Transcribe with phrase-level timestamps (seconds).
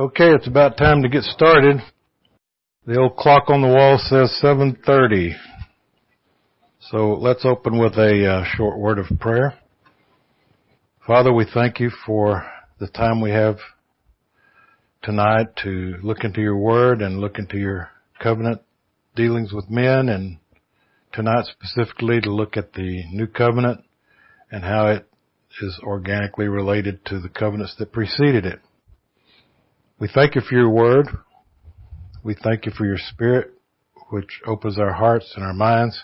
[0.00, 1.76] Okay, it's about time to get started.
[2.86, 5.36] The old clock on the wall says 7:30.
[6.80, 9.58] So let's open with a uh, short word of prayer.
[11.06, 13.58] Father, we thank you for the time we have
[15.02, 18.62] tonight to look into your word and look into your covenant
[19.14, 20.38] dealings with men and
[21.12, 23.84] tonight specifically to look at the new covenant
[24.50, 25.06] and how it
[25.60, 28.60] is organically related to the covenants that preceded it.
[30.00, 31.08] We thank you for your word.
[32.24, 33.50] We thank you for your spirit,
[34.08, 36.02] which opens our hearts and our minds.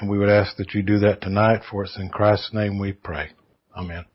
[0.00, 1.96] And we would ask that you do that tonight for us.
[2.00, 3.28] In Christ's name we pray.
[3.76, 4.06] Amen.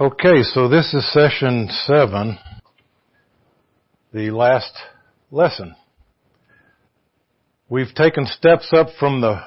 [0.00, 2.38] Okay, so this is session seven,
[4.14, 4.72] the last
[5.30, 5.76] lesson.
[7.68, 9.42] We've taken steps up from the,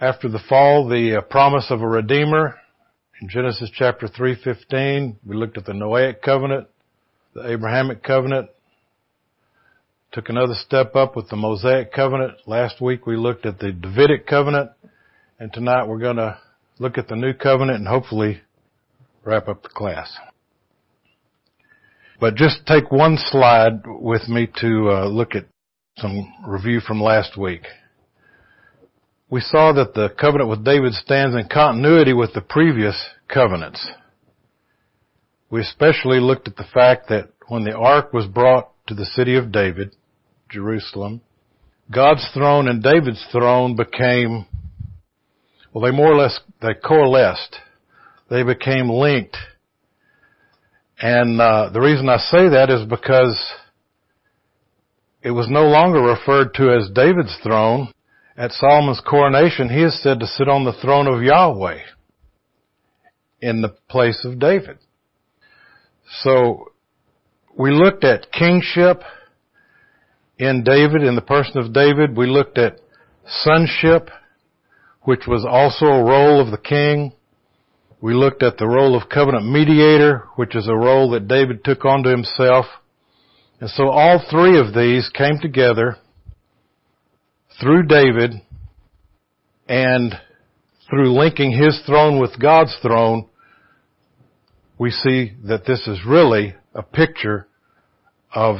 [0.00, 2.56] after the fall, the uh, promise of a redeemer
[3.20, 6.68] in Genesis chapter 3:15, we looked at the Noahic covenant,
[7.34, 8.48] the Abrahamic covenant,
[10.12, 12.38] took another step up with the Mosaic covenant.
[12.46, 14.70] Last week we looked at the Davidic covenant,
[15.38, 16.38] and tonight we're going to
[16.78, 18.40] look at the new covenant and hopefully
[19.22, 20.16] wrap up the class.
[22.18, 25.46] But just take one slide with me to uh, look at
[25.98, 27.66] some review from last week
[29.30, 33.88] we saw that the covenant with David stands in continuity with the previous covenants.
[35.50, 39.36] We especially looked at the fact that when the ark was brought to the city
[39.36, 39.94] of David,
[40.48, 41.20] Jerusalem,
[41.92, 44.46] God's throne and David's throne became,
[45.72, 47.56] well, they more or less, they coalesced.
[48.28, 49.36] They became linked.
[51.00, 53.36] And uh, the reason I say that is because
[55.22, 57.92] it was no longer referred to as David's throne,
[58.40, 61.80] at Solomon's coronation, he is said to sit on the throne of Yahweh
[63.42, 64.78] in the place of David.
[66.22, 66.72] So
[67.58, 69.02] we looked at kingship
[70.38, 72.16] in David, in the person of David.
[72.16, 72.80] We looked at
[73.26, 74.08] sonship,
[75.02, 77.12] which was also a role of the king.
[78.00, 81.84] We looked at the role of covenant mediator, which is a role that David took
[81.84, 82.64] onto himself.
[83.60, 85.98] And so all three of these came together
[87.60, 88.40] through David
[89.68, 90.14] and
[90.88, 93.28] through linking his throne with God's throne,
[94.78, 97.46] we see that this is really a picture
[98.34, 98.56] of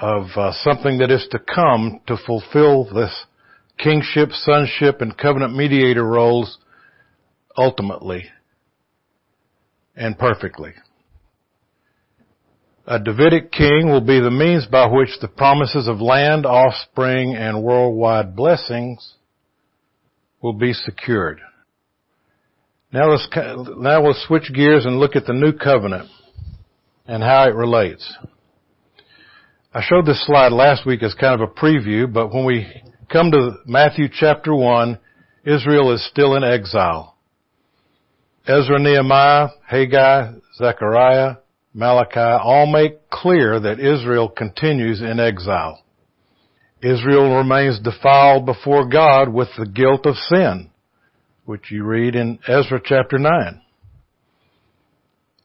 [0.00, 3.26] of uh, something that is to come to fulfill this
[3.76, 6.58] kingship, sonship, and covenant mediator roles
[7.56, 8.24] ultimately
[9.94, 10.72] and perfectly.
[12.90, 17.62] A Davidic king will be the means by which the promises of land, offspring, and
[17.62, 19.16] worldwide blessings
[20.40, 21.38] will be secured.
[22.90, 26.08] Now let's, now we'll switch gears and look at the new covenant
[27.06, 28.10] and how it relates.
[29.74, 32.66] I showed this slide last week as kind of a preview, but when we
[33.12, 34.98] come to Matthew chapter 1,
[35.44, 37.18] Israel is still in exile.
[38.46, 41.34] Ezra, Nehemiah, Haggai, Zechariah,
[41.74, 45.82] Malachi all make clear that Israel continues in exile.
[46.82, 50.70] Israel remains defiled before God with the guilt of sin,
[51.44, 53.60] which you read in Ezra chapter 9.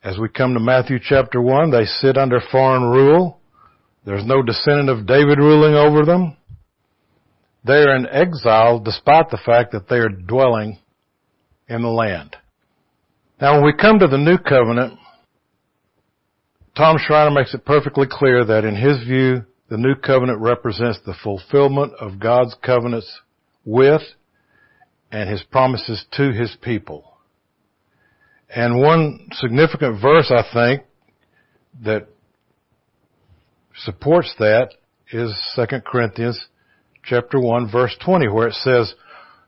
[0.03, 3.39] As we come to Matthew chapter 1, they sit under foreign rule.
[4.05, 6.35] There's no descendant of David ruling over them.
[7.65, 10.77] They are in exile despite the fact that they are dwelling
[11.69, 12.35] in the land.
[13.39, 14.99] Now when we come to the new covenant,
[16.75, 21.15] Tom Schreiner makes it perfectly clear that in his view, the new covenant represents the
[21.23, 23.21] fulfillment of God's covenants
[23.63, 24.01] with
[25.11, 27.13] and his promises to his people.
[28.53, 30.83] And one significant verse I think
[31.83, 32.07] that
[33.75, 34.69] supports that
[35.11, 36.47] is 2 Corinthians
[37.03, 38.93] chapter 1 verse 20 where it says,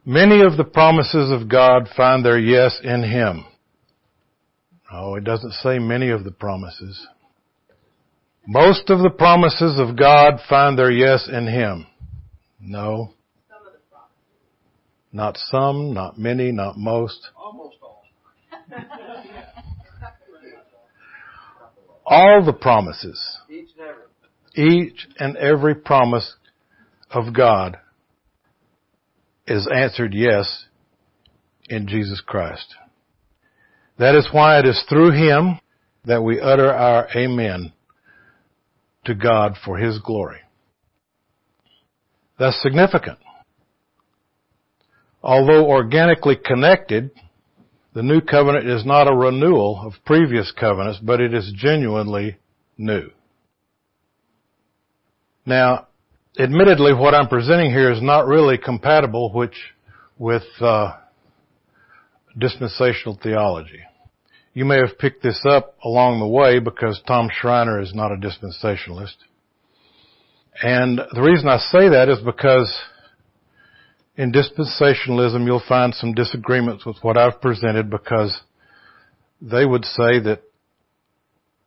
[0.06, 3.46] Many of the promises of God find their yes in Him.
[4.92, 7.08] Oh, it doesn't say many of the promises.
[8.48, 11.88] Most of the promises of God find their yes in Him.
[12.60, 13.14] No.
[15.12, 17.30] Not some, not many, not most.
[17.36, 18.04] Almost all.
[22.06, 23.20] all the promises.
[23.50, 24.84] Each and every.
[24.88, 26.36] Each and every promise
[27.10, 27.78] of God
[29.48, 30.66] is answered yes
[31.70, 32.76] in Jesus Christ.
[33.98, 35.60] That is why it is through Him
[36.04, 37.72] that we utter our Amen
[39.06, 40.40] to God for His glory.
[42.38, 43.20] That's significant.
[45.24, 47.12] Although organically connected,
[47.96, 52.38] The new covenant is not a renewal of previous covenants, but it is genuinely
[52.78, 53.10] new.
[55.46, 55.88] Now,
[56.38, 59.56] admittedly, what I'm presenting here is not really compatible which,
[60.18, 60.98] with uh,
[62.38, 63.80] dispensational theology.
[64.56, 68.16] You may have picked this up along the way because Tom Schreiner is not a
[68.16, 69.16] dispensationalist.
[70.64, 72.74] And the reason I say that is because
[74.16, 78.40] in dispensationalism you'll find some disagreements with what I've presented because
[79.42, 80.44] they would say that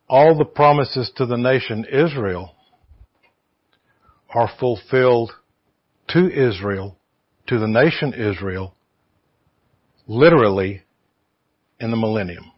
[0.09, 2.55] all the promises to the nation Israel
[4.35, 5.31] are fulfilled
[6.09, 6.97] to Israel,
[7.49, 8.75] to the nation Israel,
[10.07, 10.85] literally
[11.79, 12.51] in the millennium.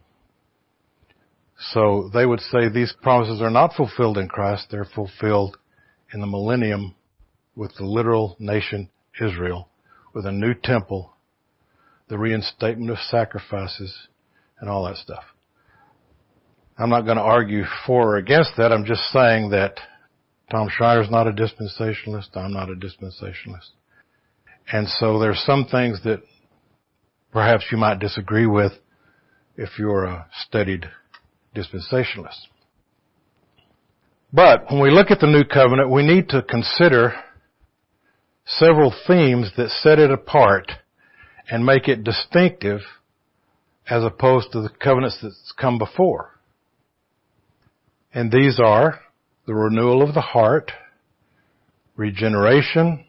[1.69, 5.57] So they would say these promises are not fulfilled in Christ, they're fulfilled
[6.13, 6.95] in the millennium
[7.55, 8.89] with the literal nation
[9.21, 9.69] Israel,
[10.13, 11.13] with a new temple,
[12.09, 14.07] the reinstatement of sacrifices,
[14.59, 15.23] and all that stuff.
[16.77, 18.71] I'm not going to argue for or against that.
[18.71, 19.79] I'm just saying that
[20.49, 22.35] Tom Schreiner's not a dispensationalist.
[22.35, 23.69] I'm not a dispensationalist.
[24.71, 26.23] And so there's some things that
[27.31, 28.71] perhaps you might disagree with
[29.57, 30.89] if you're a studied
[31.55, 32.47] dispensationalist.
[34.33, 37.13] But when we look at the new covenant, we need to consider
[38.45, 40.71] several themes that set it apart
[41.49, 42.81] and make it distinctive
[43.89, 46.39] as opposed to the covenants that's come before.
[48.13, 49.01] And these are
[49.47, 50.71] the renewal of the heart,
[51.95, 53.05] regeneration,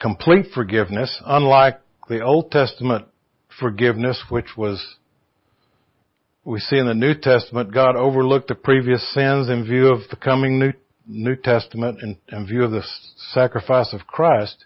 [0.00, 3.06] complete forgiveness, unlike the Old Testament
[3.60, 4.96] forgiveness, which was,
[6.48, 10.16] we see in the New Testament, God overlooked the previous sins in view of the
[10.16, 10.72] coming New,
[11.06, 12.82] New Testament and in view of the
[13.34, 14.64] sacrifice of Christ.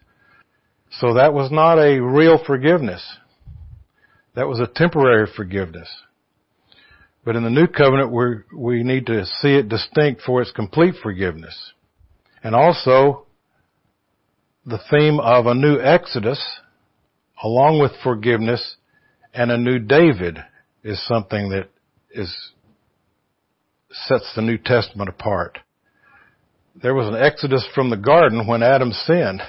[1.01, 3.05] So that was not a real forgiveness.
[4.37, 5.89] That was a temporary forgiveness.
[7.25, 8.27] But in the new covenant, we
[8.57, 11.73] we need to see it distinct for its complete forgiveness.
[12.45, 13.27] And also,
[14.65, 16.41] the theme of a new Exodus,
[17.43, 18.77] along with forgiveness,
[19.35, 20.39] and a new David
[20.85, 21.69] is something that
[22.15, 22.35] is,
[23.91, 25.59] sets the New Testament apart.
[26.81, 29.43] There was an Exodus from the garden when Adam sinned,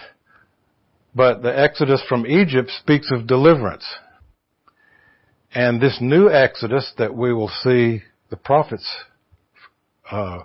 [1.15, 3.85] but the Exodus from Egypt speaks of deliverance.
[5.55, 8.89] And this new Exodus that we will see the prophets,
[10.09, 10.39] uh,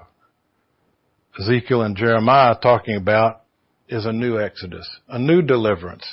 [1.41, 3.43] Ezekiel and Jeremiah talking about
[3.88, 6.05] is a new Exodus, a new deliverance,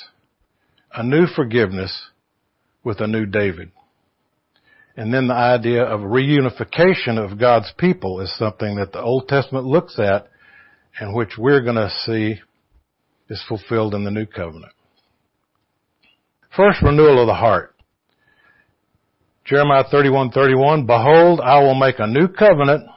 [0.94, 2.08] a new forgiveness
[2.82, 3.70] with a new David.
[4.96, 9.66] And then the idea of reunification of God's people is something that the Old Testament
[9.66, 10.28] looks at
[10.98, 12.40] and which we're going to see
[13.28, 14.72] is fulfilled in the New Covenant.
[16.56, 17.74] First, renewal of the heart.
[19.44, 22.88] Jeremiah 31:31, Behold, I will make a new covenant,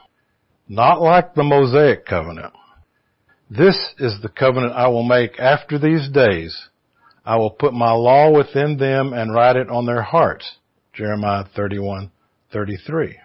[0.68, 2.54] not like the Mosaic covenant.
[3.50, 6.68] This is the covenant I will make after these days.
[7.24, 10.56] I will put my law within them and write it on their hearts.
[11.00, 13.16] Jeremiah 31:33.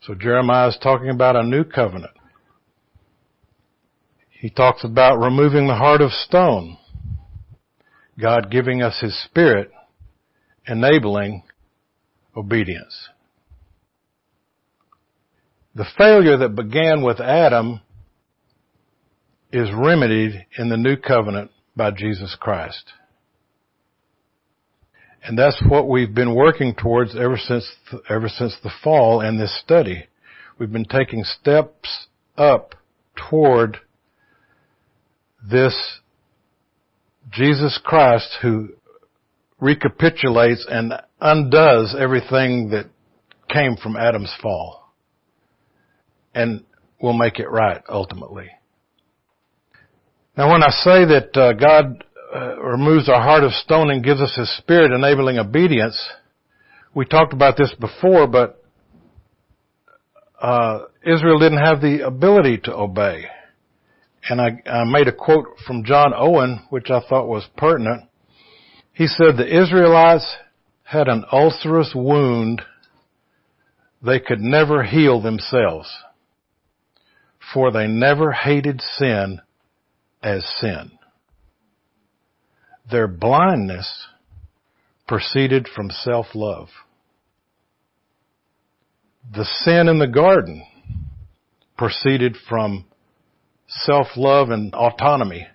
[0.00, 2.14] So Jeremiah is talking about a new covenant.
[4.30, 6.78] He talks about removing the heart of stone.
[8.18, 9.70] God giving us His Spirit,
[10.66, 11.42] enabling
[12.34, 13.10] obedience.
[15.74, 17.82] The failure that began with Adam
[19.52, 22.90] is remedied in the new covenant by Jesus Christ.
[25.24, 27.66] And that's what we've been working towards ever since,
[28.10, 30.04] ever since the fall and this study.
[30.58, 32.74] We've been taking steps up
[33.30, 33.78] toward
[35.50, 35.74] this
[37.32, 38.68] Jesus Christ who
[39.60, 42.86] recapitulates and undoes everything that
[43.48, 44.92] came from Adam's fall
[46.34, 46.64] and
[47.00, 48.50] will make it right ultimately.
[50.36, 52.04] Now when I say that uh, God
[52.34, 56.02] uh, removes our heart of stone and gives us His Spirit enabling obedience,
[56.94, 58.62] we talked about this before, but
[60.40, 63.26] uh, Israel didn't have the ability to obey.
[64.28, 68.04] And I, I made a quote from John Owen, which I thought was pertinent.
[68.92, 70.36] He said the Israelites
[70.82, 72.62] had an ulcerous wound
[74.04, 75.88] they could never heal themselves,
[77.52, 79.40] for they never hated sin
[80.22, 80.90] as sin.
[82.90, 84.06] Their blindness
[85.06, 86.68] proceeded from self-love.
[89.34, 90.64] The sin in the garden
[91.76, 92.84] proceeded from
[93.68, 95.46] self-love and autonomy.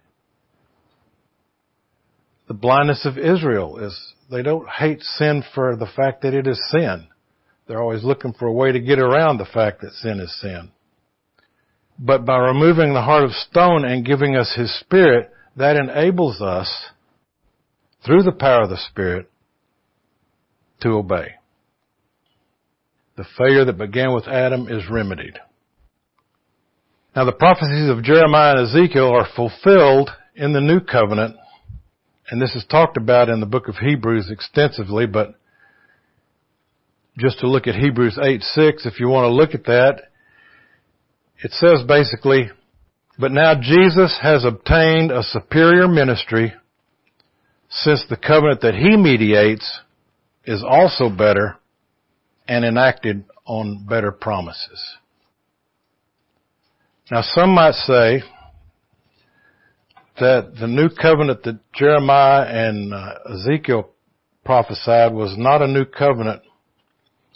[2.48, 3.98] The blindness of Israel is
[4.32, 7.08] they don't hate sin for the fact that it is sin.
[7.68, 10.72] They're always looking for a way to get around the fact that sin is sin.
[12.00, 16.74] But by removing the heart of stone and giving us His Spirit, that enables us,
[18.06, 19.30] through the power of the Spirit,
[20.82, 21.36] to obey.
[23.18, 25.38] The failure that began with Adam is remedied.
[27.16, 31.36] Now the prophecies of Jeremiah and Ezekiel are fulfilled in the new covenant,
[32.30, 35.36] and this is talked about in the book of Hebrews extensively, but
[37.18, 40.04] just to look at Hebrews 8, 6, if you want to look at that,
[41.44, 42.52] it says basically,
[43.18, 46.54] but now Jesus has obtained a superior ministry
[47.70, 49.80] since the covenant that he mediates
[50.46, 51.58] is also better
[52.48, 54.84] and enacted on better promises.
[57.12, 58.22] Now some might say
[60.20, 63.90] that the new covenant that Jeremiah and uh, Ezekiel
[64.44, 66.42] prophesied was not a new covenant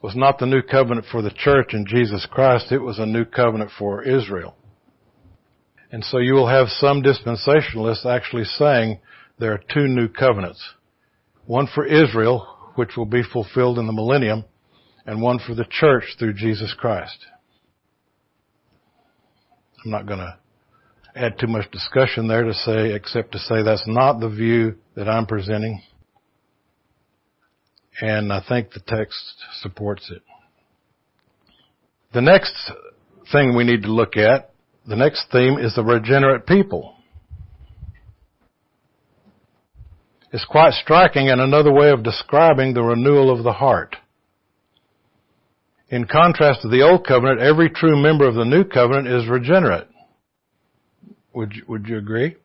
[0.03, 3.23] was not the new covenant for the church in Jesus Christ, it was a new
[3.23, 4.53] covenant for Israel.
[5.93, 8.99] And so you will have some dispensationalists actually saying
[9.39, 10.61] there are two new covenants.
[11.45, 14.45] One for Israel, which will be fulfilled in the millennium,
[15.05, 17.25] and one for the church through Jesus Christ.
[19.83, 20.37] I'm not going to
[21.15, 25.09] add too much discussion there to say, except to say that's not the view that
[25.09, 25.81] I'm presenting
[28.01, 30.21] and I think the text supports it.
[32.13, 32.53] The next
[33.31, 34.51] thing we need to look at,
[34.87, 36.92] the next theme is the regenerate people.
[40.33, 43.95] It's quite striking and another way of describing the renewal of the heart.
[45.89, 49.87] In contrast to the old covenant, every true member of the new covenant is regenerate.
[51.35, 52.35] Would you, would you agree?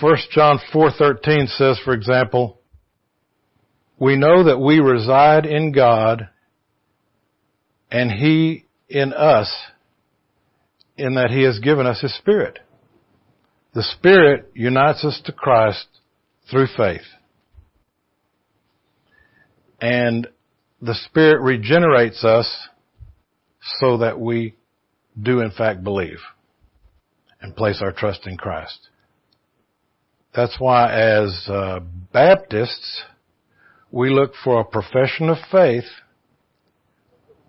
[0.00, 2.60] 1 John 4:13 says for example,
[3.96, 6.28] we know that we reside in God
[7.92, 9.54] and He in us
[10.96, 12.58] in that He has given us His Spirit.
[13.78, 15.86] The Spirit unites us to Christ
[16.50, 17.06] through faith.
[19.80, 20.26] And
[20.82, 22.52] the Spirit regenerates us
[23.78, 24.56] so that we
[25.22, 26.18] do in fact believe
[27.40, 28.88] and place our trust in Christ.
[30.34, 31.78] That's why as uh,
[32.12, 33.02] Baptists,
[33.92, 35.86] we look for a profession of faith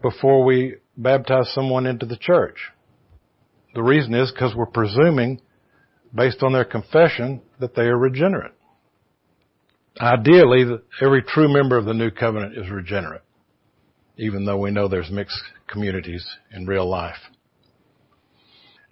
[0.04, 2.58] before we baptize someone into the church.
[3.74, 5.42] The reason is because we're presuming,
[6.14, 8.54] based on their confession, that they are regenerate.
[10.00, 10.66] Ideally,
[11.02, 13.22] every true member of the new covenant is regenerate,
[14.18, 17.18] even though we know there's mixed communities in real life.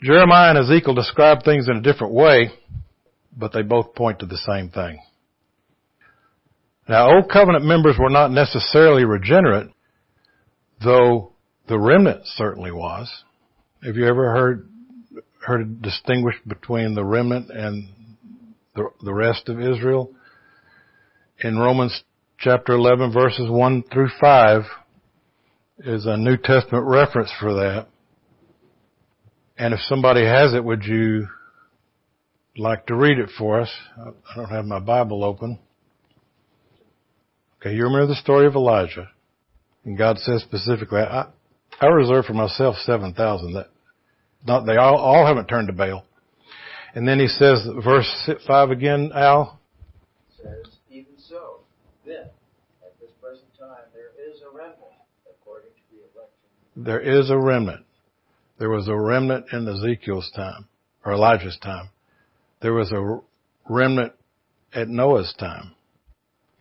[0.01, 2.51] Jeremiah and Ezekiel describe things in a different way,
[3.35, 4.99] but they both point to the same thing.
[6.87, 9.69] Now, Old Covenant members were not necessarily regenerate,
[10.83, 11.33] though
[11.67, 13.11] the remnant certainly was.
[13.83, 14.69] Have you ever heard
[15.47, 17.87] heard it distinguished between the remnant and
[18.75, 20.13] the, the rest of Israel?
[21.39, 22.03] In Romans
[22.37, 24.63] chapter 11 verses 1 through 5
[25.79, 27.87] is a New Testament reference for that.
[29.57, 31.27] And if somebody has it, would you
[32.57, 33.69] like to read it for us?
[33.97, 35.59] I don't have my Bible open.
[37.61, 39.09] Okay, you remember the story of Elijah.
[39.85, 41.27] And God says specifically, I,
[41.79, 43.69] I reserve for myself 7,000 that
[44.45, 46.03] not, they all, all haven't turned to Baal.
[46.95, 49.59] And then he says, verse 5 again, Al.
[50.35, 51.59] Says, even so,
[52.05, 52.29] then,
[52.83, 54.79] at this present time, there is a remnant
[55.29, 56.37] according to the election.
[56.75, 57.85] There is a remnant.
[58.59, 60.67] There was a remnant in Ezekiel's time,
[61.05, 61.89] or Elijah's time.
[62.61, 63.19] There was a
[63.69, 64.13] remnant
[64.73, 65.73] at Noah's time.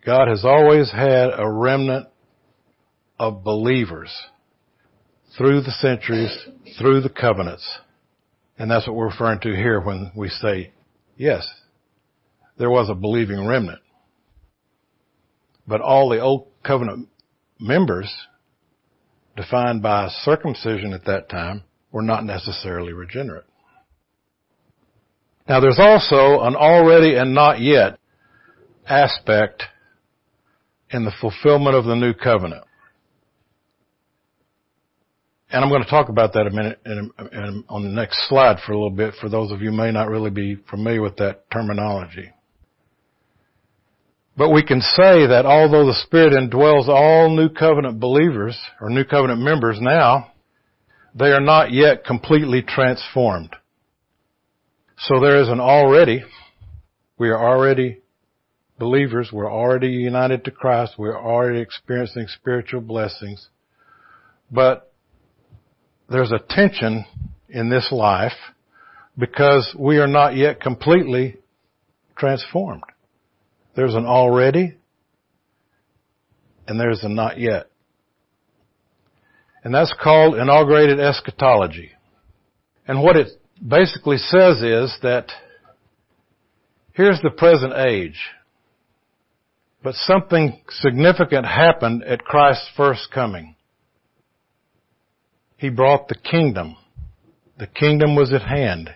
[0.05, 2.09] God has always had a remnant
[3.19, 4.11] of believers
[5.37, 6.37] through the centuries,
[6.79, 7.67] through the covenants.
[8.59, 10.73] And that's what we're referring to here when we say,
[11.17, 11.47] yes,
[12.59, 13.81] there was a believing remnant.
[15.69, 17.09] But all the old covenant
[17.61, 18.13] members,
[19.37, 23.45] defined by circumcision at that time, were not necessarily regenerate.
[25.49, 27.99] Now there's also an already and not yet
[28.89, 29.65] aspect
[30.91, 32.66] in the fulfillment of the new covenant.
[35.51, 38.59] And I'm going to talk about that a minute in, in, on the next slide
[38.67, 41.51] for a little bit for those of you may not really be familiar with that
[41.51, 42.33] terminology.
[44.37, 49.05] But we can say that although the Spirit indwells all new covenant believers or new
[49.05, 50.33] covenant members now,
[51.15, 53.55] they are not yet completely transformed.
[54.99, 56.25] So there is an already,
[57.19, 58.01] we are already
[58.79, 59.31] believers.
[59.33, 60.95] We're already united to Christ.
[60.99, 63.49] We're already experiencing spiritual blessings.
[64.51, 64.93] But
[66.09, 67.05] there's a tension
[67.49, 68.33] in this life
[69.19, 71.37] because we are not yet completely
[72.17, 72.83] transformed.
[73.75, 74.77] There's an already
[76.67, 77.67] and there's a not yet.
[79.65, 81.91] And that's called inaugurated eschatology.
[82.87, 83.29] And what it
[83.67, 85.27] basically says is that
[86.93, 88.21] here's the present age.
[89.83, 93.56] But something significant happened at Christ's first coming.
[95.57, 96.77] He brought the kingdom.
[97.59, 98.91] The kingdom was at hand.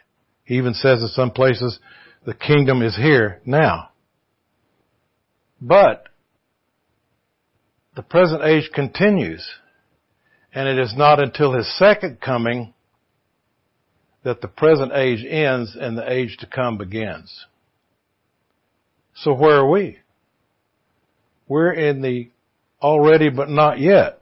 [0.44, 1.78] He even says in some places,
[2.26, 3.90] the kingdom is here now.
[5.60, 6.04] But
[7.96, 9.48] the present age continues.
[10.52, 12.74] And it is not until his second coming
[14.22, 17.46] that the present age ends and the age to come begins.
[19.14, 19.98] So where are we?
[21.48, 22.30] We're in the
[22.82, 24.19] already but not yet.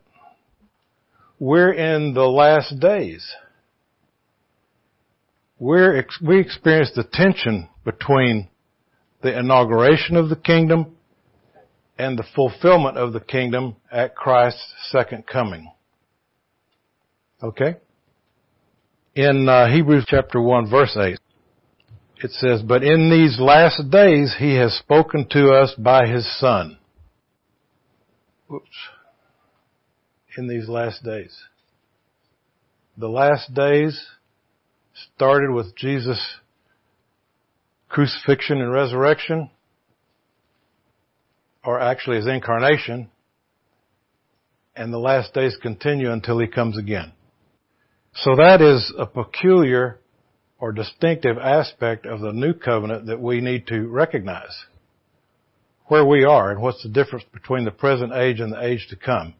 [1.38, 3.24] We're in the last days.
[5.58, 8.48] We're, we experience the tension between
[9.22, 10.96] the inauguration of the kingdom
[11.98, 15.70] and the fulfillment of the kingdom at Christ's second coming.
[17.42, 17.76] Okay?
[19.14, 21.18] In uh, Hebrews chapter 1 verse 8,
[22.22, 26.78] it says, But in these last days he has spoken to us by his Son.
[28.52, 28.66] Oops.
[30.36, 31.36] In these last days.
[32.96, 34.06] The last days
[35.14, 36.36] started with Jesus'
[37.88, 39.50] crucifixion and resurrection,
[41.64, 43.10] or actually his incarnation,
[44.76, 47.12] and the last days continue until he comes again.
[48.14, 49.98] So that is a peculiar
[50.60, 54.64] or distinctive aspect of the new covenant that we need to recognize.
[55.86, 58.96] Where we are and what's the difference between the present age and the age to
[58.96, 59.34] come.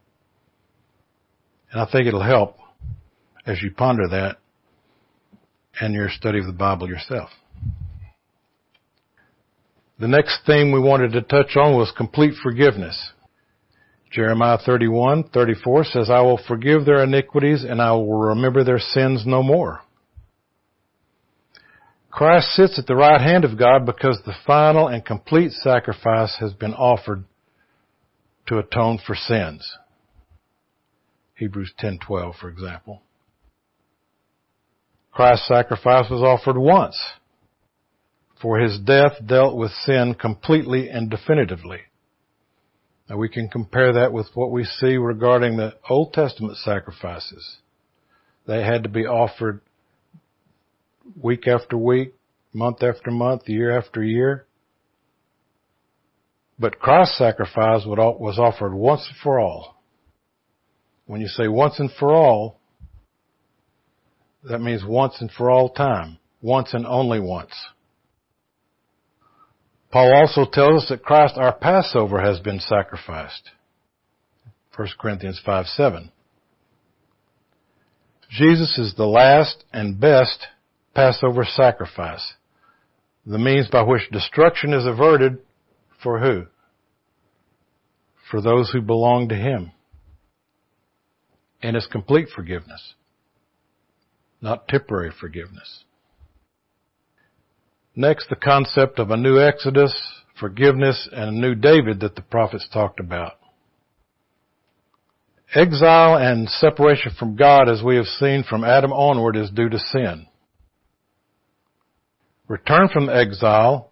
[1.71, 2.57] And I think it'll help
[3.47, 4.37] as you ponder that
[5.81, 7.31] and your study of the Bible yourself.
[9.99, 13.13] The next theme we wanted to touch on was complete forgiveness.
[14.11, 19.25] Jeremiah 31, 34 says, I will forgive their iniquities and I will remember their sins
[19.27, 19.81] no more.
[22.11, 26.53] Christ sits at the right hand of God because the final and complete sacrifice has
[26.53, 27.25] been offered
[28.47, 29.71] to atone for sins.
[31.39, 33.03] Hebrews 10:12 for example.
[35.13, 36.99] Christ's sacrifice was offered once,
[38.41, 41.81] for his death dealt with sin completely and definitively.
[43.09, 47.59] Now we can compare that with what we see regarding the Old Testament sacrifices.
[48.47, 49.61] They had to be offered
[51.21, 52.15] week after week,
[52.53, 54.47] month after month, year after year.
[56.59, 59.78] But Christ's sacrifice was offered once and for all.
[61.09, 62.61] When you say once and for all,
[64.45, 66.19] that means once and for all time.
[66.43, 67.55] Once and only once.
[69.91, 73.51] Paul also tells us that Christ, our Passover, has been sacrificed.
[74.77, 76.13] 1 Corinthians 5 7.
[78.31, 80.47] Jesus is the last and best
[80.95, 82.35] Passover sacrifice.
[83.25, 85.39] The means by which destruction is averted
[86.03, 86.45] for who?
[88.31, 89.73] For those who belong to Him.
[91.63, 92.95] And His complete forgiveness
[94.41, 95.85] not temporary forgiveness.
[97.95, 99.95] Next, the concept of a new Exodus,
[100.39, 103.35] forgiveness, and a new David that the prophets talked about.
[105.55, 109.79] Exile and separation from God, as we have seen from Adam onward, is due to
[109.79, 110.27] sin.
[112.47, 113.91] Return from exile,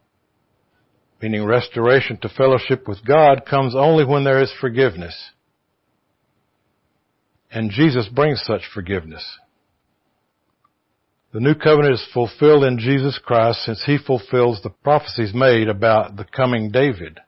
[1.20, 5.30] meaning restoration to fellowship with God, comes only when there is forgiveness.
[7.50, 9.24] And Jesus brings such forgiveness.
[11.32, 16.16] The new covenant is fulfilled in Jesus Christ since he fulfills the prophecies made about
[16.16, 17.20] the coming David.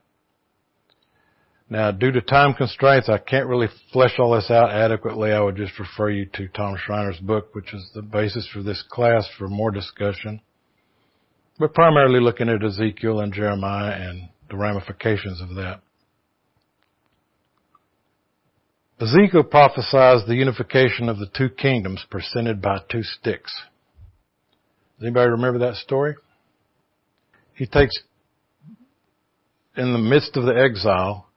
[1.71, 5.33] Now, due to time constraints, I can't really flesh all this out adequately.
[5.33, 8.83] I would just refer you to Tom Schreiner's book, which is the basis for this
[8.89, 10.41] class for more discussion.
[11.59, 15.83] We're primarily looking at Ezekiel and Jeremiah and the ramifications of that.
[19.01, 23.55] Ezekiel prophesies the unification of the two kingdoms presented by two sticks.
[24.99, 26.17] Does anybody remember that story?
[27.55, 27.97] He takes,
[29.77, 31.29] in the midst of the exile,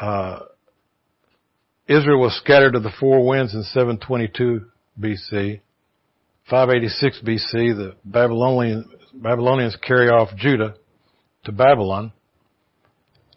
[0.00, 0.40] uh,
[1.88, 4.66] Israel was scattered to the four winds in 722
[5.00, 5.60] BC.
[6.48, 10.74] 586 BC, the Babylonian, Babylonians carry off Judah
[11.44, 12.12] to Babylon.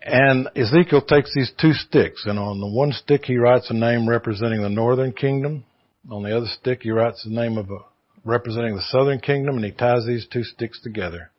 [0.03, 4.09] And Ezekiel takes these two sticks, and on the one stick he writes a name
[4.09, 5.63] representing the northern kingdom.
[6.09, 7.77] On the other stick he writes the name of a
[8.23, 11.31] representing the southern kingdom, and he ties these two sticks together.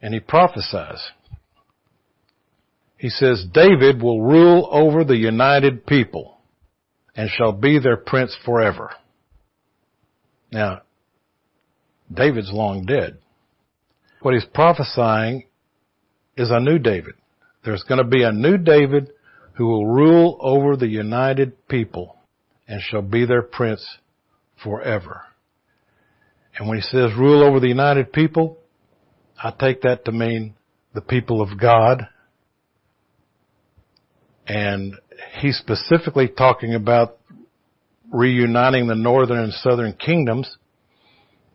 [0.00, 1.02] And he prophesies.
[2.96, 6.38] He says, David will rule over the united people
[7.16, 8.90] and shall be their prince forever.
[10.50, 10.82] Now,
[12.12, 13.18] David's long dead.
[14.22, 15.44] What he's prophesying
[16.36, 17.14] is a new David.
[17.64, 19.10] There's going to be a new David
[19.54, 22.16] who will rule over the united people
[22.68, 23.98] and shall be their prince
[24.62, 25.22] forever.
[26.56, 28.58] And when he says rule over the united people,
[29.42, 30.54] I take that to mean
[30.94, 32.08] the people of God.
[34.46, 34.94] And
[35.40, 37.18] he's specifically talking about
[38.12, 40.56] reuniting the northern and southern kingdoms.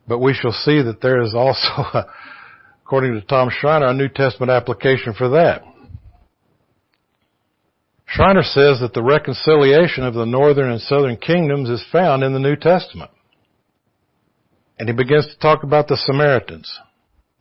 [0.07, 2.07] But we shall see that there is also,
[2.83, 5.63] according to Tom Schreiner, a New Testament application for that.
[8.11, 12.39] Schreiner says that the reconciliation of the northern and southern kingdoms is found in the
[12.39, 13.11] New Testament.
[14.79, 16.79] And he begins to talk about the Samaritans,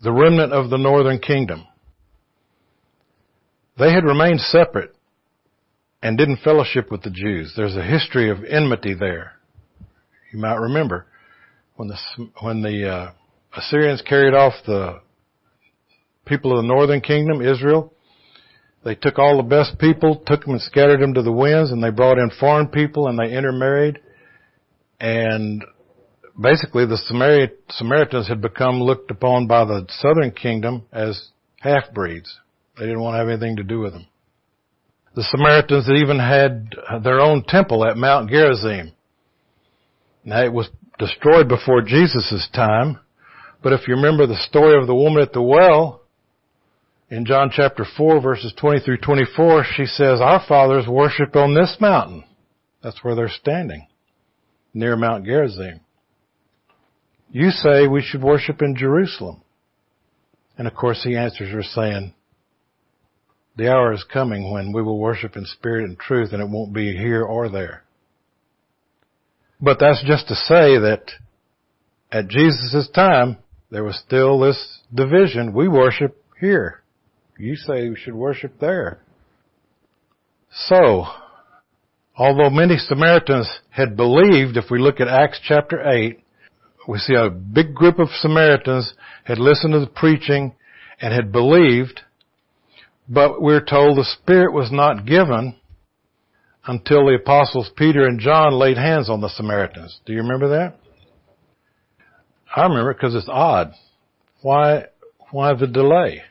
[0.02, 1.66] the remnant of the northern kingdom.
[3.78, 4.94] They had remained separate
[6.02, 7.54] and didn't fellowship with the Jews.
[7.57, 9.33] There's a history of enmity there.
[10.33, 11.07] You might remember
[11.76, 11.96] when the
[12.42, 13.12] when the uh,
[13.57, 15.00] Assyrians carried off the
[16.26, 17.94] people of the northern kingdom, Israel.
[18.84, 21.82] They took all the best people, took them and scattered them to the winds, and
[21.82, 23.98] they brought in foreign people and they intermarried.
[25.00, 25.64] And
[26.40, 26.96] basically the
[27.70, 32.38] Samaritans had become looked upon by the southern kingdom as half-breeds.
[32.78, 34.06] They didn't want to have anything to do with them.
[35.16, 38.92] The Samaritans even had their own temple at Mount Gerizim.
[40.24, 43.00] Now it was destroyed before Jesus' time,
[43.62, 45.97] but if you remember the story of the woman at the well,
[47.10, 51.76] in John chapter 4 verses 20 through 24, she says, our fathers worship on this
[51.80, 52.24] mountain.
[52.82, 53.86] That's where they're standing,
[54.74, 55.80] near Mount Gerizim.
[57.30, 59.42] You say we should worship in Jerusalem.
[60.56, 62.14] And of course he answers her saying,
[63.56, 66.72] the hour is coming when we will worship in spirit and truth and it won't
[66.72, 67.82] be here or there.
[69.60, 71.10] But that's just to say that
[72.12, 73.38] at Jesus' time,
[73.70, 75.52] there was still this division.
[75.52, 76.82] We worship here.
[77.38, 79.01] You say we should worship there.
[80.51, 81.05] So,
[82.16, 86.18] although many Samaritans had believed, if we look at Acts chapter 8,
[86.88, 88.92] we see a big group of Samaritans
[89.24, 90.55] had listened to the preaching
[91.01, 92.01] and had believed,
[93.09, 95.55] but we're told the Spirit was not given
[96.66, 100.01] until the apostles Peter and John laid hands on the Samaritans.
[100.07, 100.81] Do you remember that?
[102.55, 103.72] I remember because it's odd.
[104.42, 104.87] Why,
[105.31, 106.22] why the delay?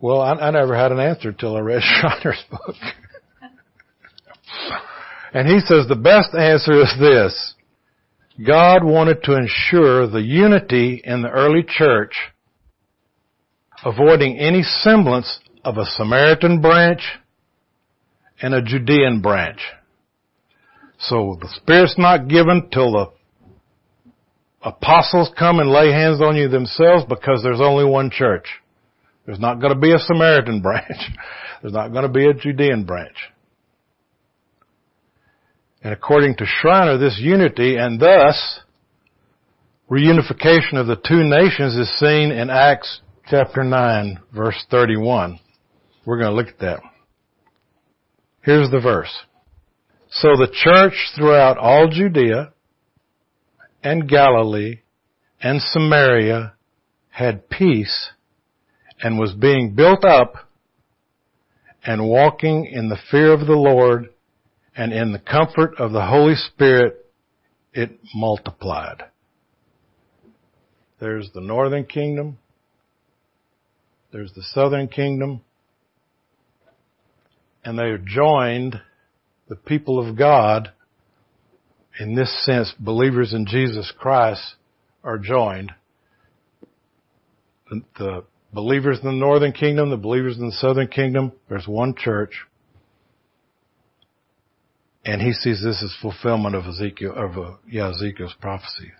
[0.00, 2.76] Well, I, I never had an answer till I read Schreiner's book.
[5.34, 7.54] and he says the best answer is this.
[8.44, 12.14] God wanted to ensure the unity in the early church,
[13.84, 17.02] avoiding any semblance of a Samaritan branch
[18.40, 19.60] and a Judean branch.
[20.98, 23.06] So the Spirit's not given till the
[24.62, 28.46] apostles come and lay hands on you themselves because there's only one church.
[29.30, 30.98] There's not going to be a Samaritan branch.
[31.62, 33.14] There's not going to be a Judean branch.
[35.84, 38.58] And according to Schreiner, this unity and thus
[39.88, 45.38] reunification of the two nations is seen in Acts chapter 9 verse 31.
[46.04, 46.80] We're going to look at that.
[48.42, 49.16] Here's the verse.
[50.10, 52.52] So the church throughout all Judea
[53.84, 54.80] and Galilee
[55.40, 56.54] and Samaria
[57.10, 58.10] had peace
[59.02, 60.34] and was being built up
[61.84, 64.10] and walking in the fear of the Lord
[64.76, 67.06] and in the comfort of the Holy Spirit,
[67.72, 69.04] it multiplied.
[71.00, 72.38] There's the northern kingdom.
[74.12, 75.40] There's the southern kingdom.
[77.64, 78.80] And they are joined,
[79.48, 80.72] the people of God,
[81.98, 84.42] in this sense, believers in Jesus Christ
[85.02, 85.72] are joined.
[87.98, 92.46] The, believers in the northern kingdom, the believers in the southern kingdom, there's one church.
[95.04, 98.92] And he sees this as fulfillment of Ezekiel, of uh, yeah, Ezekiel's prophecy.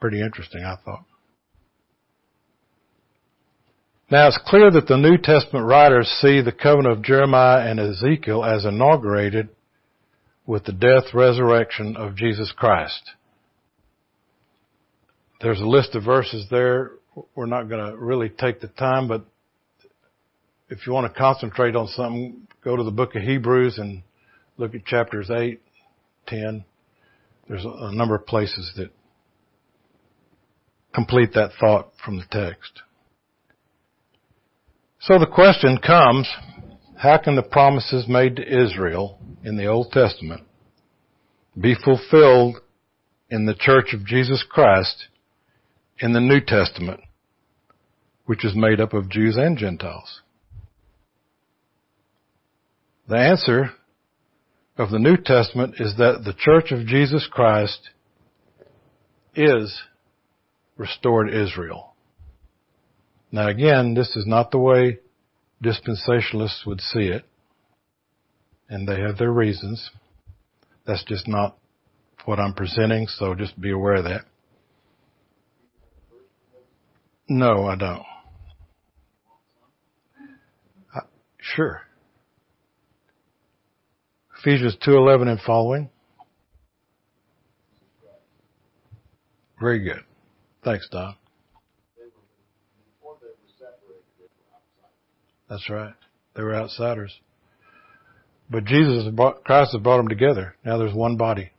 [0.00, 1.04] Pretty interesting, I thought.
[4.10, 8.44] Now it's clear that the New Testament writers see the covenant of Jeremiah and Ezekiel
[8.44, 9.50] as inaugurated
[10.46, 13.12] with the death resurrection of Jesus Christ.
[15.40, 16.90] There's a list of verses there
[17.34, 19.24] we're not going to really take the time, but
[20.68, 24.02] if you want to concentrate on something, go to the book of Hebrews and
[24.56, 25.60] look at chapters 8,
[26.26, 26.64] 10.
[27.48, 28.90] There's a number of places that
[30.94, 32.82] complete that thought from the text.
[35.00, 36.28] So the question comes,
[36.96, 40.42] how can the promises made to Israel in the Old Testament
[41.58, 42.60] be fulfilled
[43.30, 45.06] in the church of Jesus Christ
[46.00, 47.00] in the New Testament,
[48.26, 50.22] which is made up of Jews and Gentiles?
[53.08, 53.70] The answer
[54.78, 57.90] of the New Testament is that the church of Jesus Christ
[59.34, 59.80] is
[60.76, 61.94] restored Israel.
[63.30, 65.00] Now again, this is not the way
[65.62, 67.24] dispensationalists would see it,
[68.68, 69.90] and they have their reasons.
[70.86, 71.58] That's just not
[72.24, 74.22] what I'm presenting, so just be aware of that.
[77.32, 78.02] No, I don't.
[80.92, 81.00] Uh,
[81.38, 81.82] sure.
[84.40, 85.90] Ephesians 2:11 and following.
[89.60, 90.02] Very good.
[90.64, 91.14] Thanks, Don.
[95.48, 95.94] That's right.
[96.34, 97.16] They were outsiders.
[98.50, 99.04] But Jesus,
[99.44, 100.56] Christ has brought them together.
[100.64, 101.52] Now there's one body.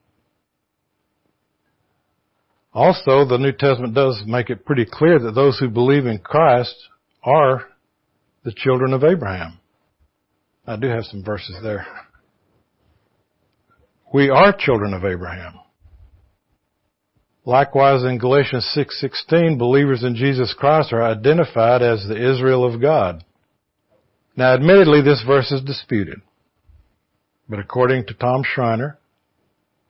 [2.74, 6.76] Also, the New Testament does make it pretty clear that those who believe in Christ
[7.24, 7.68] are
[8.44, 9.60] the children of Abraham.
[10.66, 11.86] I do have some verses there.
[14.14, 15.60] We are children of Abraham.
[17.44, 23.24] Likewise in Galatians 6:16, believers in Jesus Christ are identified as the Israel of God.
[24.36, 26.22] Now admittedly this verse is disputed.
[27.50, 28.98] But according to Tom Schreiner,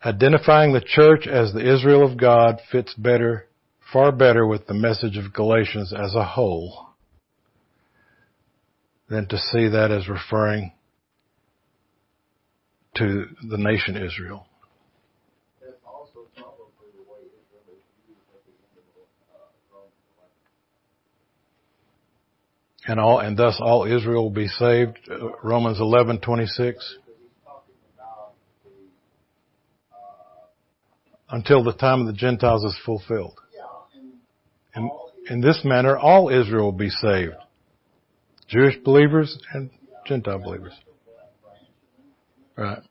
[0.04, 3.48] Identifying the church as the Israel of God fits better,
[3.94, 6.88] far better with the message of Galatians as a whole
[9.10, 10.72] than to see that as referring
[12.96, 14.48] to the nation Israel.
[22.88, 24.98] and all and thus all Israel will be saved.
[25.10, 26.74] Uh, Romans 11:26.
[31.32, 33.40] Until the time of the Gentiles is fulfilled.
[34.74, 34.90] And
[35.30, 37.36] in this manner, all Israel will be saved.
[38.48, 39.70] Jewish believers and
[40.06, 40.74] Gentile believers.
[42.58, 42.82] Right.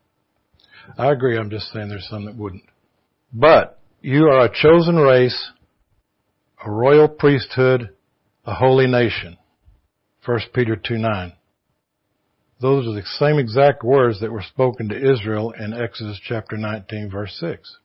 [0.97, 1.37] I agree.
[1.37, 2.65] I'm just saying there's some that wouldn't.
[3.33, 5.51] But you are a chosen race,
[6.65, 7.91] a royal priesthood,
[8.45, 9.37] a holy nation
[10.25, 11.33] 1 Peter 2 9.
[12.61, 17.11] Those are the same exact words that were spoken to Israel in Exodus chapter 19
[17.11, 17.79] verse 6.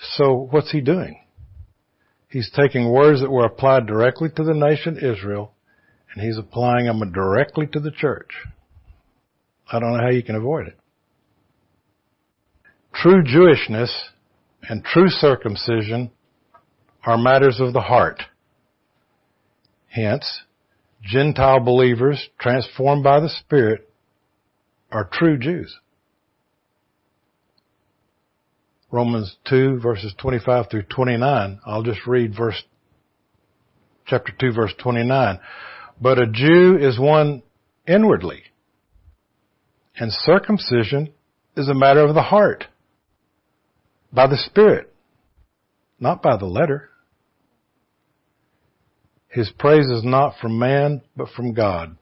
[0.00, 1.20] So what's he doing?
[2.28, 5.54] He's taking words that were applied directly to the nation Israel
[6.12, 8.30] and he's applying them directly to the church.
[9.70, 10.78] I don't know how you can avoid it.
[12.94, 13.92] True Jewishness
[14.62, 16.10] and true circumcision
[17.04, 18.22] are matters of the heart.
[19.88, 20.42] Hence,
[21.02, 23.88] Gentile believers transformed by the Spirit
[24.90, 25.78] are true Jews.
[28.90, 31.60] Romans 2 verses 25 through 29.
[31.66, 32.62] I'll just read verse,
[34.06, 35.38] chapter 2 verse 29.
[36.00, 37.42] But a Jew is one
[37.86, 38.44] inwardly,
[39.96, 41.12] and circumcision
[41.56, 42.64] is a matter of the heart,
[44.12, 44.94] by the Spirit,
[46.00, 46.88] not by the letter.
[49.28, 51.96] His praise is not from man, but from God.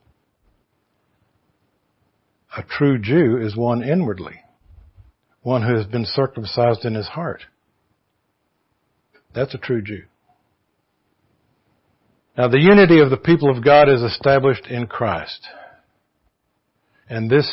[2.56, 4.40] A true Jew is one inwardly,
[5.46, 7.44] one who has been circumcised in his heart.
[9.32, 10.02] That's a true Jew.
[12.36, 15.46] Now the unity of the people of God is established in Christ.
[17.08, 17.48] And this,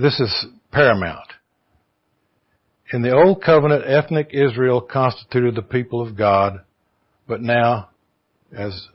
[0.00, 1.28] this is paramount.
[2.94, 6.60] In the Old Covenant, ethnic Israel constituted the people of God
[7.28, 7.90] but now,
[8.50, 8.88] as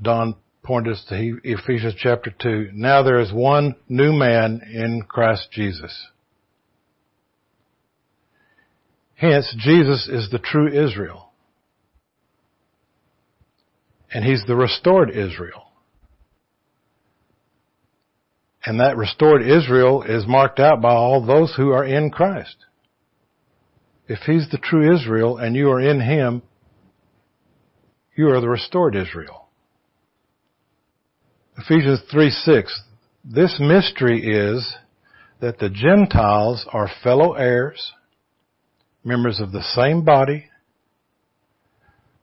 [0.00, 0.36] Don
[0.68, 6.08] pointed us to Ephesians chapter 2, now there is one new man in Christ Jesus.
[9.14, 11.30] Hence, Jesus is the true Israel.
[14.12, 15.68] And He's the restored Israel.
[18.62, 22.56] And that restored Israel is marked out by all those who are in Christ.
[24.06, 26.42] If He's the true Israel and you are in Him,
[28.14, 29.47] you are the restored Israel.
[31.58, 32.82] Ephesians 3 6.
[33.24, 34.76] This mystery is
[35.40, 37.94] that the Gentiles are fellow heirs,
[39.02, 40.46] members of the same body,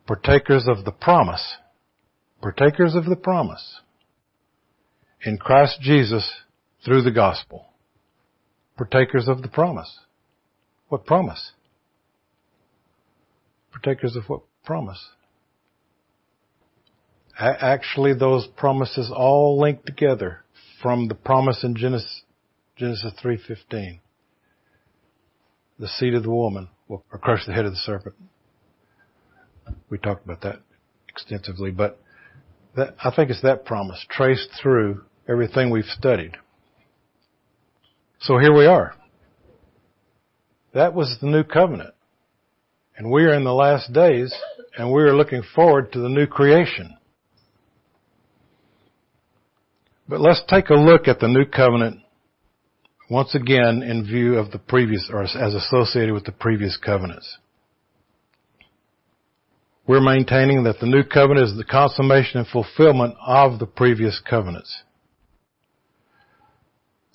[0.08, 1.56] partakers of the promise,
[2.42, 3.82] partakers of the promise
[5.26, 6.32] in Christ Jesus
[6.86, 7.66] through the gospel.
[8.78, 10.00] Partakers of the promise.
[10.88, 11.52] What promise?
[13.72, 15.04] Partakers of what promise?
[17.38, 20.44] Actually, those promises all link together
[20.82, 22.24] from the promise in Genesis,
[22.78, 24.00] Genesis 3.15.
[25.80, 28.16] The seed of the woman will crush the head of the serpent.
[29.90, 30.62] We talked about that
[31.10, 32.00] extensively, but
[32.76, 36.38] that, I think it's that promise traced through everything we've studied.
[38.20, 38.96] So here we are.
[40.74, 41.94] That was the new covenant.
[42.98, 44.34] And we are in the last days
[44.78, 46.98] and we are looking forward to the new creation.
[50.08, 52.02] But let's take a look at the new covenant
[53.10, 57.38] once again in view of the previous or as associated with the previous covenants.
[59.88, 64.84] We're maintaining that the new covenant is the consummation and fulfillment of the previous covenants.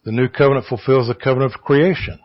[0.05, 2.20] The new covenant fulfills the covenant of creation.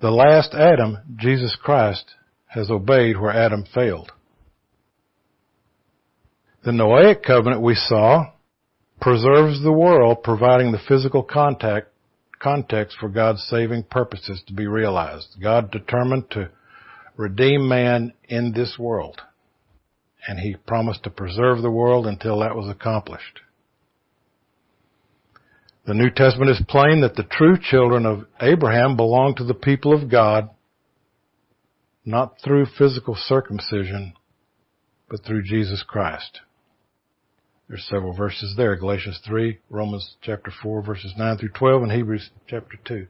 [0.00, 2.04] The last Adam, Jesus Christ,
[2.46, 4.12] has obeyed where Adam failed.
[6.64, 8.32] The Noahic covenant we saw
[9.04, 11.88] preserves the world, providing the physical contact,
[12.38, 15.36] context for God's saving purposes to be realized.
[15.42, 16.48] God determined to
[17.14, 19.20] redeem man in this world.
[20.26, 23.40] And he promised to preserve the world until that was accomplished.
[25.86, 29.92] The New Testament is plain that the true children of Abraham belong to the people
[29.92, 30.48] of God,
[32.06, 34.14] not through physical circumcision,
[35.10, 36.40] but through Jesus Christ.
[37.68, 38.76] There's several verses there.
[38.76, 43.06] Galatians 3, Romans chapter 4, verses 9 through 12, and Hebrews chapter 2.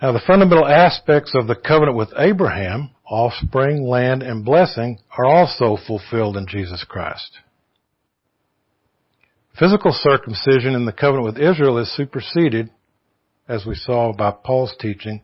[0.00, 5.78] Now the fundamental aspects of the covenant with Abraham, offspring, land, and blessing, are also
[5.86, 7.38] fulfilled in Jesus Christ.
[9.58, 12.70] Physical circumcision in the covenant with Israel is superseded,
[13.48, 15.22] as we saw by Paul's teaching,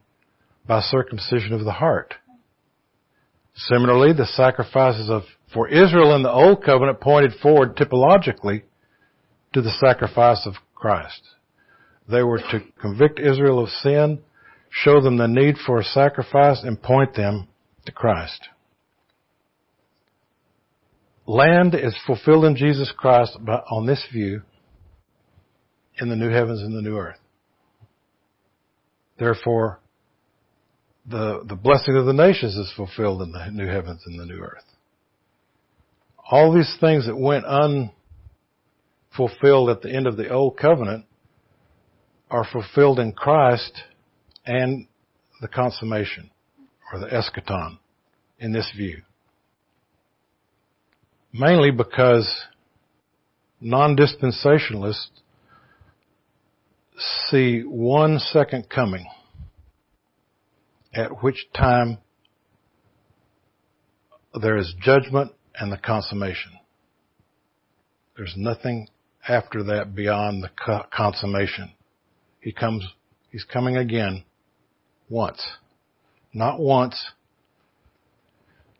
[0.66, 2.14] by circumcision of the heart.
[3.54, 8.62] Similarly, the sacrifices of, for Israel in the Old Covenant pointed forward typologically
[9.52, 11.22] to the sacrifice of Christ.
[12.08, 14.20] They were to convict Israel of sin
[14.72, 17.46] show them the need for a sacrifice, and point them
[17.84, 18.48] to Christ.
[21.26, 23.36] Land is fulfilled in Jesus Christ
[23.70, 24.42] on this view
[25.98, 27.18] in the new heavens and the new earth.
[29.18, 29.78] Therefore,
[31.06, 34.40] the, the blessing of the nations is fulfilled in the new heavens and the new
[34.40, 34.64] earth.
[36.32, 37.92] All these things that went unfulfilled
[39.68, 41.04] at the end of the old covenant
[42.30, 43.82] are fulfilled in Christ
[44.46, 44.86] and
[45.42, 46.30] the consummation
[46.90, 47.76] or the eschaton
[48.38, 49.02] in this view.
[51.34, 52.26] Mainly because
[53.60, 55.10] non-dispensationalists
[57.28, 59.04] see one second coming
[60.94, 61.98] at which time
[64.40, 66.52] there is judgment and the consummation.
[68.16, 68.88] There's nothing
[69.28, 70.50] after that beyond the
[70.92, 71.72] consummation.
[72.40, 72.86] He comes,
[73.30, 74.24] he's coming again
[75.08, 75.44] once.
[76.32, 77.12] Not once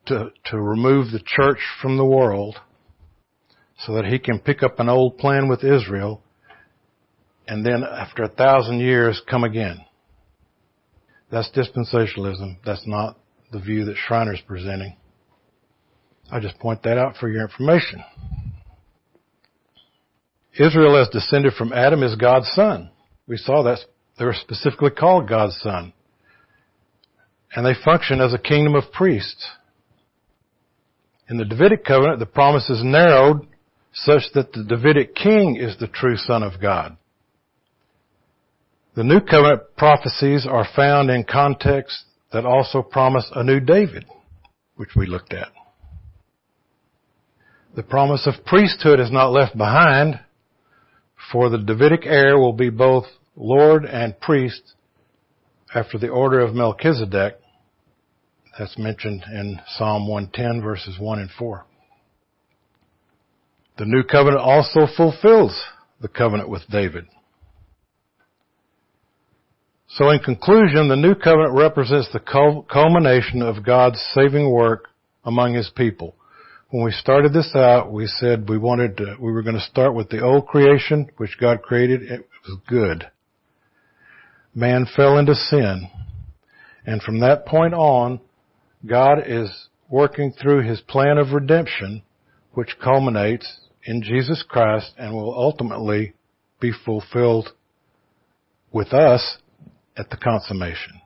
[0.07, 2.57] to, to remove the church from the world
[3.79, 6.23] so that he can pick up an old plan with Israel
[7.47, 9.81] and then after a thousand years come again.
[11.31, 12.59] That's dispensationalism.
[12.65, 13.19] That's not
[13.53, 14.97] the view that Schreiner's presenting.
[16.33, 18.03] I just point that out for your information.
[20.59, 22.91] Israel as descended from Adam is God's son.
[23.27, 23.81] We saw that
[24.19, 25.93] they were specifically called God's son
[27.55, 29.47] and they function as a kingdom of priests.
[31.29, 33.47] In the Davidic covenant, the promise is narrowed
[33.93, 36.97] such that the Davidic king is the true son of God.
[38.95, 44.07] The new covenant prophecies are found in contexts that also promise a new David,
[44.77, 45.49] which we looked at.
[47.75, 50.21] The promise of priesthood is not left behind,
[51.31, 54.75] for the Davidic heir will be both Lord and priest
[55.75, 57.39] after the order of Melchizedek,
[58.59, 61.65] that's mentioned in Psalm 110 verses 1 and 4.
[63.79, 65.59] The new covenant also fulfills
[66.03, 67.07] the covenant with David.
[69.89, 72.21] So in conclusion, the new covenant represents the
[72.71, 74.89] culmination of God's saving work
[75.25, 76.17] among his people.
[76.73, 79.95] When we started this out, we said we wanted to, we were going to start
[79.95, 82.01] with the old creation, which God created.
[82.01, 83.11] It was good.
[84.55, 85.91] Man fell into sin.
[86.87, 88.21] And from that point on,
[88.87, 89.51] God is
[89.91, 92.05] working through His plan of redemption
[92.53, 96.15] which culminates in Jesus Christ and will ultimately
[96.59, 97.51] be fulfilled
[98.73, 99.37] with us
[99.95, 101.03] at the consummation,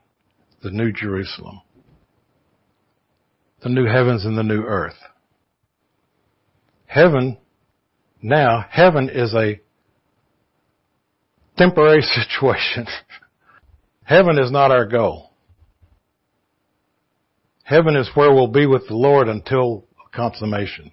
[0.63, 1.61] the New Jerusalem,
[3.65, 4.95] the new heavens and the new earth.
[6.87, 7.39] Heaven,
[8.23, 9.61] now, heaven is a
[11.57, 12.87] temporary situation.
[14.05, 15.31] heaven is not our goal.
[17.65, 19.85] Heaven is where we'll be with the Lord until
[20.15, 20.93] consummation.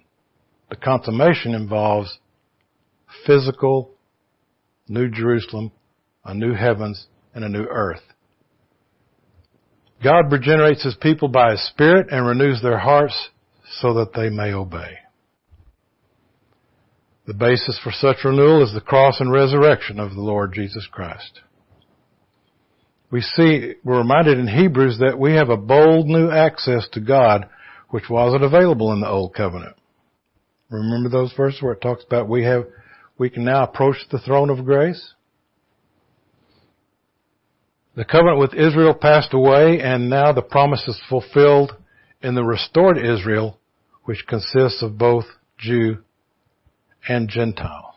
[0.70, 2.18] The consummation involves
[3.26, 3.92] physical
[4.88, 5.70] New Jerusalem,
[6.24, 8.02] a new heavens, and a new earth.
[10.02, 13.30] God regenerates His people by His Spirit and renews their hearts
[13.80, 14.98] so that they may obey.
[17.26, 21.40] The basis for such renewal is the cross and resurrection of the Lord Jesus Christ.
[23.10, 27.48] We see, we're reminded in Hebrews that we have a bold new access to God
[27.88, 29.76] which wasn't available in the old covenant.
[30.68, 32.64] Remember those verses where it talks about we have,
[33.16, 35.14] we can now approach the throne of grace?
[37.96, 41.72] The covenant with Israel passed away and now the promise is fulfilled
[42.20, 43.58] in the restored Israel,
[44.04, 45.24] which consists of both
[45.56, 45.98] Jew
[47.08, 47.94] and Gentile.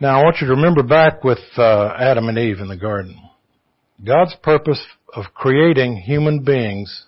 [0.00, 3.20] Now I want you to remember back with uh, Adam and Eve in the garden.
[4.04, 4.82] God's purpose
[5.14, 7.06] of creating human beings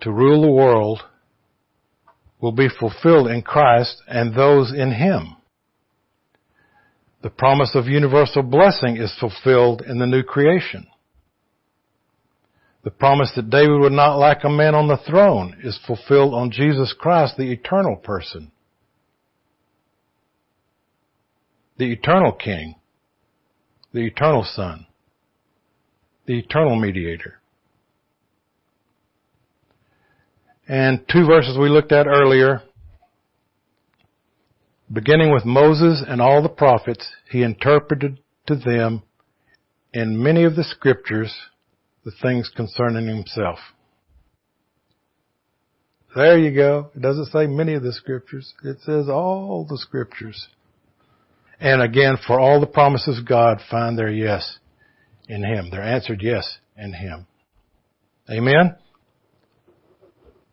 [0.00, 1.00] to rule the world
[2.40, 5.36] will be fulfilled in Christ and those in Him.
[7.22, 10.86] The promise of universal blessing is fulfilled in the new creation.
[12.84, 16.50] The promise that David would not lack a man on the throne is fulfilled on
[16.50, 18.52] Jesus Christ, the eternal person.
[21.76, 22.76] The eternal King.
[23.92, 24.86] The eternal Son.
[26.26, 27.40] The eternal mediator.
[30.68, 32.62] And two verses we looked at earlier,
[34.90, 39.02] Beginning with Moses and all the prophets, he interpreted to them
[39.92, 41.34] in many of the scriptures
[42.08, 43.58] the things concerning himself.
[46.16, 46.90] There you go.
[46.96, 48.54] It doesn't say many of the scriptures.
[48.64, 50.48] It says all the scriptures.
[51.60, 54.58] And again, for all the promises of God find their yes
[55.28, 55.68] in Him.
[55.70, 57.26] They're answered yes in Him.
[58.30, 58.74] Amen?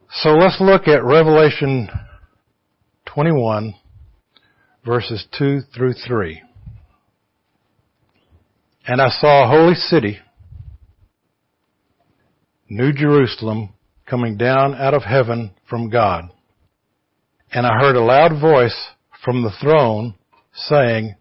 [0.10, 1.88] So let's look at Revelation
[3.06, 3.76] 21
[4.86, 6.42] verses 2 through 3.
[8.88, 10.20] And I saw a holy city,
[12.70, 13.74] New Jerusalem,
[14.06, 16.30] coming down out of heaven from God.
[17.52, 18.76] And I heard a loud voice
[19.24, 20.16] from the throne
[20.54, 21.16] saying,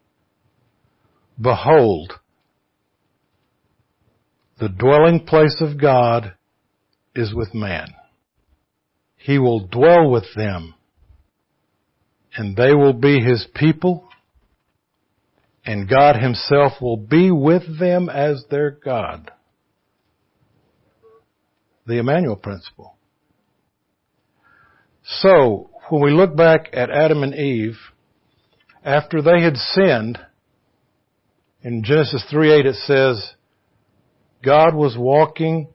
[1.40, 2.12] Behold,
[4.58, 6.34] the dwelling place of God
[7.14, 7.88] is with man.
[9.16, 10.74] He will dwell with them
[12.36, 14.08] and they will be his people,
[15.64, 19.30] and God himself will be with them as their God.
[21.86, 22.96] The Emmanuel principle.
[25.02, 27.76] So, when we look back at Adam and Eve,
[28.84, 30.18] after they had sinned,
[31.62, 33.34] in Genesis 3:8 it says,
[34.42, 35.68] God was walking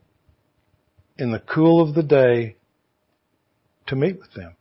[1.18, 2.56] in the cool of the day
[3.88, 4.56] to meet with them.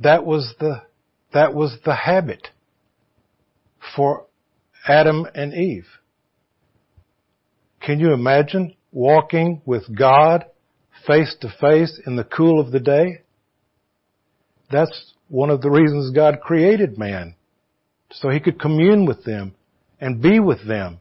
[0.00, 0.82] That was the,
[1.32, 2.48] that was the habit
[3.94, 4.26] for
[4.88, 5.86] Adam and Eve.
[7.80, 10.44] Can you imagine walking with God
[11.06, 13.22] face to face in the cool of the day?
[14.70, 17.34] That's one of the reasons God created man.
[18.12, 19.54] So he could commune with them
[20.00, 21.00] and be with them.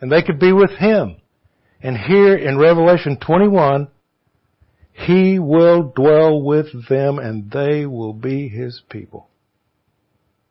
[0.00, 1.16] And they could be with him.
[1.82, 3.88] And here in Revelation 21,
[4.96, 9.28] he will dwell with them and they will be His people.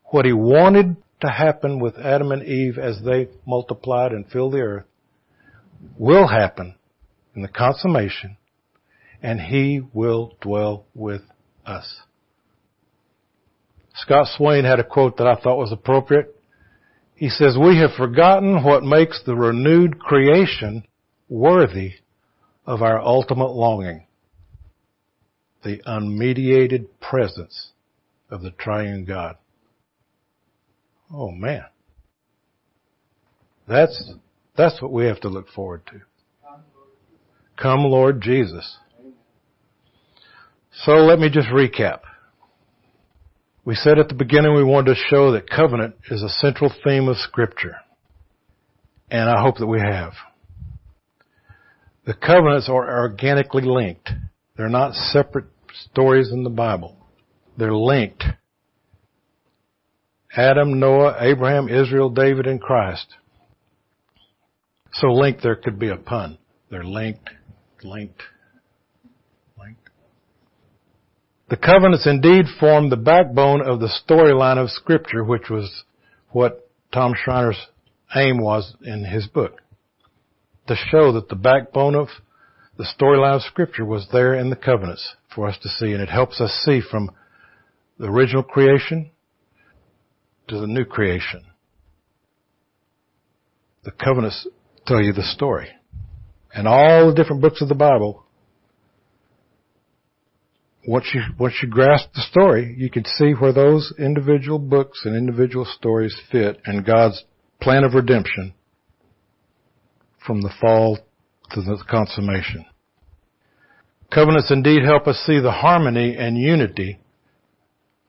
[0.05, 4.59] What He wanted to happen with Adam and Eve as they multiplied and filled the
[4.59, 4.85] earth
[5.97, 6.75] will happen
[7.35, 8.37] in the consummation
[9.21, 11.21] and He will dwell with
[11.65, 12.01] us.
[13.95, 16.35] Scott Swain had a quote that I thought was appropriate.
[17.15, 20.85] He says, we have forgotten what makes the renewed creation
[21.29, 21.93] worthy
[22.65, 24.05] of our ultimate longing
[25.65, 27.71] the unmediated presence
[28.29, 29.35] of the triune God.
[31.11, 31.65] Oh man.
[33.67, 34.13] That's,
[34.57, 36.01] that's what we have to look forward to.
[37.57, 38.77] Come Lord Jesus.
[40.83, 41.99] So let me just recap.
[43.63, 47.07] We said at the beginning we wanted to show that covenant is a central theme
[47.07, 47.77] of scripture.
[49.09, 50.13] And I hope that we have.
[52.05, 54.11] The covenants are organically linked.
[54.55, 55.45] They're not separate
[55.91, 56.95] stories in the Bible.
[57.57, 58.23] They're linked.
[60.35, 63.15] Adam, Noah, Abraham, Israel, David, and Christ.
[64.99, 66.37] So linked there could be a pun.
[66.69, 67.29] They're linked,
[67.83, 68.21] linked,
[69.59, 69.89] linked.
[71.49, 75.83] The covenants indeed form the backbone of the storyline of scripture, which was
[76.29, 77.59] what Tom Schreiner's
[78.15, 79.61] aim was in his book.
[80.67, 82.07] To show that the backbone of
[82.77, 86.09] the storyline of scripture was there in the covenants for us to see, and it
[86.09, 87.11] helps us see from
[87.99, 89.11] the original creation
[90.47, 91.43] to the new creation.
[93.83, 94.47] The covenants
[94.85, 95.69] tell you the story.
[96.53, 98.23] And all the different books of the Bible,
[100.87, 105.15] once you, once you grasp the story, you can see where those individual books and
[105.15, 107.23] individual stories fit in God's
[107.61, 108.53] plan of redemption
[110.25, 110.99] from the fall
[111.51, 112.65] to the consummation.
[114.13, 116.99] Covenants indeed help us see the harmony and unity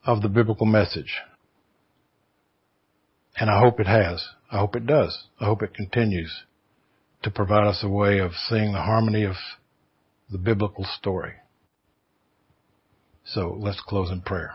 [0.05, 1.17] of the biblical message.
[3.39, 4.25] And I hope it has.
[4.51, 5.25] I hope it does.
[5.41, 6.45] I hope it continues
[7.23, 9.35] to provide us a way of seeing the harmony of
[10.31, 11.33] the biblical story.
[13.25, 14.55] So let's close in prayer.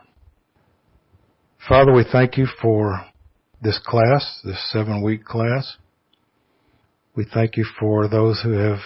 [1.68, 3.06] Father, we thank you for
[3.62, 5.78] this class, this seven week class.
[7.16, 8.80] We thank you for those who have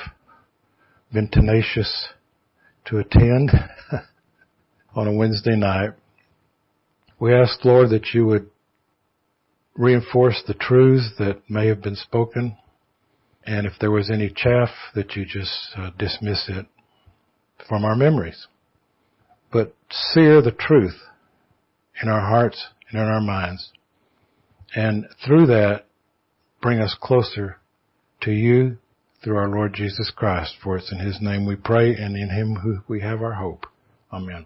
[1.13, 2.07] been tenacious
[2.85, 3.51] to attend
[4.95, 5.91] on a Wednesday night.
[7.19, 8.49] We ask, Lord, that you would
[9.75, 12.57] reinforce the truths that may have been spoken
[13.45, 16.65] and if there was any chaff, that you just uh, dismiss it
[17.67, 18.47] from our memories.
[19.51, 20.99] But sear the truth
[22.01, 23.71] in our hearts and in our minds.
[24.75, 25.85] And through that,
[26.61, 27.59] bring us closer
[28.21, 28.77] to you
[29.23, 30.55] through our Lord Jesus Christ.
[30.63, 33.65] For it's in His name we pray and in Him we have our hope.
[34.11, 34.45] Amen.